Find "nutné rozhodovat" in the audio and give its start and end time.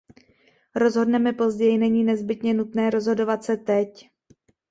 2.53-3.43